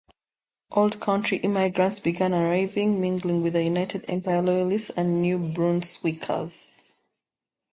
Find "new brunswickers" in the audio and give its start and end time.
5.21-6.91